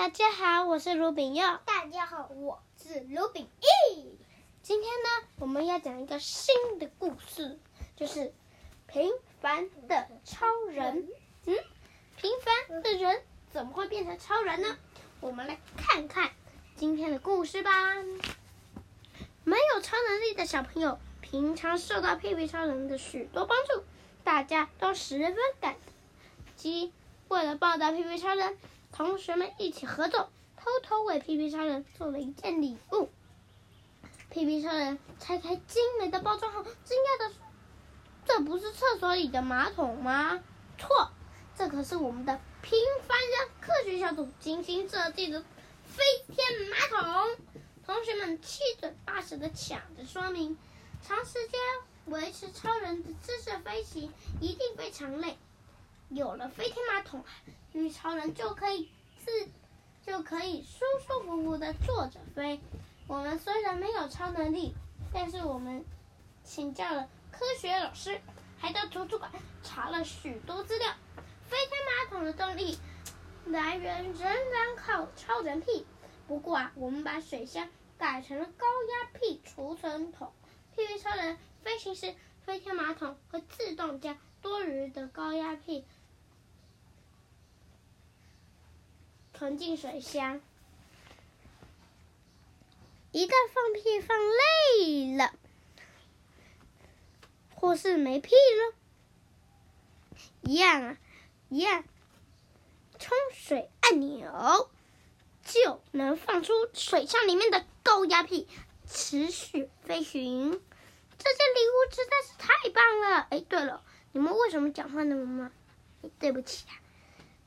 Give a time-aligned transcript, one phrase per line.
[0.00, 1.58] 大家好，我是卢炳佑。
[1.66, 4.18] 大家好，我是卢炳义。
[4.62, 7.58] 今天呢，我们要讲一个新的故事，
[7.96, 8.32] 就是
[8.86, 11.06] 平凡的超人。
[11.44, 11.54] 嗯，
[12.16, 14.78] 平凡的人怎么会变成超人呢？
[15.20, 16.30] 我们来看看
[16.76, 17.70] 今天的故事吧。
[19.44, 23.84] 没有超能力的小朋友，平常受到屁屁超人的许多帮助，
[24.24, 25.76] 大家都十分感
[26.56, 26.90] 激。
[27.28, 28.56] 为了报答屁屁超人，
[28.92, 33.08] 同学们一起合作，偷偷为皮皮超人做了一件礼物。
[34.28, 37.36] 皮皮超人拆开精美的包装后，惊讶地说
[38.26, 40.42] ：“这不是厕所里的马桶吗
[40.78, 41.10] ？”“错，
[41.56, 45.40] 这可是我们的平凡人科学小组精心设计的
[45.84, 47.44] 飞天马桶。”
[47.84, 50.56] 同学们七嘴八舌地抢着说明
[51.02, 51.60] ：“长时间
[52.06, 55.36] 维持超人的姿势飞行，一定非常累。”
[56.08, 57.24] 有了飞天马桶，
[57.72, 59.30] 屁超人就可以自
[60.04, 62.60] 就可以舒舒服服的坐着飞。
[63.06, 64.74] 我们虽然没有超能力，
[65.12, 65.84] 但是我们
[66.44, 68.20] 请教了科学老师，
[68.58, 69.30] 还到图书馆
[69.62, 70.88] 查了许多资料。
[71.48, 72.78] 飞天马桶的动力
[73.46, 75.84] 来源仍然靠超人屁。
[76.28, 77.68] 不过啊，我们把水箱
[77.98, 80.32] 改成了高压屁储存桶。
[80.76, 85.84] 屁屁超人飞行时，飞天马桶会自动将多余的高压屁。
[89.40, 90.38] 存进水箱。
[93.10, 95.32] 一旦放屁放累了，
[97.54, 98.74] 或是没屁了，
[100.42, 100.98] 一样啊，
[101.48, 101.84] 一样，
[102.98, 104.68] 冲水按钮
[105.42, 108.46] 就能放出水箱里面的高压屁，
[108.86, 110.50] 持续飞行。
[110.50, 113.26] 这件礼物实在是太棒了！
[113.30, 115.50] 哎，对了，你们为什么讲话那么慢？
[116.18, 116.76] 对不起啊。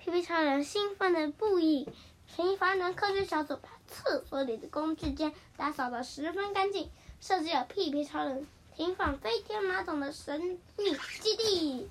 [0.03, 1.87] 屁屁超人兴奋的不已，
[2.35, 11.89] 平凡人科学小组把厕所里的工具间打扫得十分干净，设计了屁屁超人停放飞天马桶的神秘基地。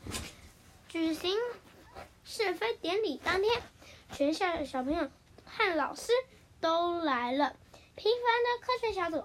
[0.91, 1.39] 举行
[2.23, 3.63] 试飞典礼当天，
[4.13, 5.11] 全校的小朋友
[5.47, 6.13] 和老师
[6.61, 7.57] 都来了。
[7.97, 9.25] 平凡的科学小组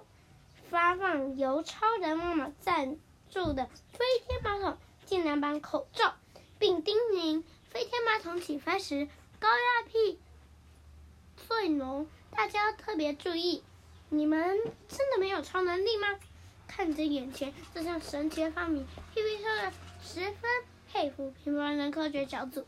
[0.69, 2.95] 发放由超人妈妈赞
[3.29, 6.15] 助的飞天马桶净凉版口罩，
[6.57, 7.43] 并叮咛。
[7.69, 9.07] 飞天马桶起飞时，
[9.39, 10.17] 高压屁
[11.47, 13.63] 最浓，大家要特别注意。
[14.09, 14.57] 你们
[14.87, 16.07] 真的没有超能力吗？
[16.67, 20.49] 看着眼前这项神奇的发明，屁屁超人十分
[20.91, 22.65] 佩服平凡人科学小组，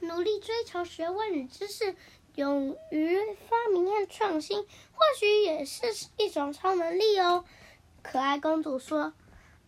[0.00, 1.94] 努力追求学问与知识，
[2.34, 3.16] 勇于
[3.48, 7.44] 发明和创新，或许也是一种超能力哦。
[8.02, 9.12] 可爱公主说。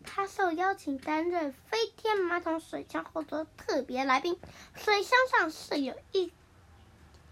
[0.05, 4.38] 他受邀请担任飞天马桶水箱后座特别来宾，
[4.75, 6.33] 水箱上设有一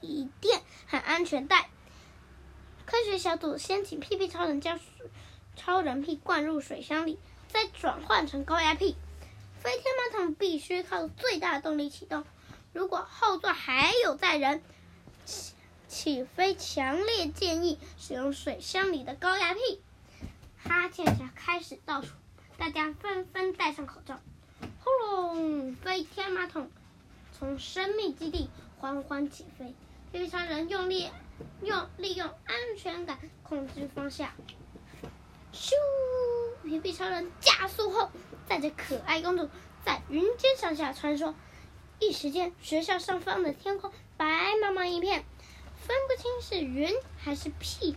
[0.00, 1.70] 椅垫和安全带。
[2.86, 4.78] 科学小组先请屁屁超人将
[5.56, 7.18] 超人屁灌入水箱里，
[7.48, 8.96] 再转换成高压屁。
[9.60, 12.24] 飞天马桶必须靠最大的动力启动，
[12.72, 14.62] 如果后座还有载人，
[15.24, 15.54] 起
[15.88, 19.82] 起飞强烈建议使用水箱里的高压屁。
[20.62, 22.08] 哈欠侠开始倒数。
[22.58, 24.18] 大家纷纷戴上口罩，
[24.82, 25.76] 轰隆！
[25.76, 26.68] 飞天马桶
[27.32, 29.76] 从生命基地缓缓起飞。
[30.10, 31.08] 屁屁超人用力
[31.62, 34.30] 用利用安全感控制方向，
[35.52, 35.70] 咻！
[36.64, 38.10] 屁屁超人加速后，
[38.48, 39.48] 带着可爱公主
[39.84, 41.34] 在云间上下穿梭。
[42.00, 44.26] 一时间，学校上方的天空白
[44.56, 45.24] 茫茫一片，
[45.76, 47.94] 分不清是云还是屁。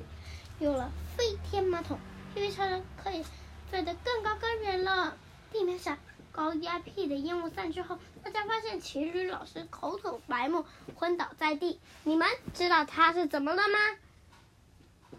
[0.60, 1.98] 有了飞天马桶，
[2.36, 3.26] 屁屁超人可以。
[3.72, 5.16] 飞得更高更远了。
[5.52, 5.98] 地面上
[6.32, 10.66] 高压屁的烟雾散去后，大家发现奇女老师口吐白沫，
[10.96, 11.80] 昏倒在地。
[12.04, 13.80] 你们知道他是怎么了吗？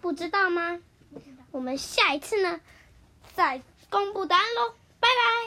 [0.01, 0.81] 不知道吗？
[1.51, 2.61] 我们下一次呢，
[3.35, 4.75] 再公布答案喽。
[5.01, 5.43] 拜拜。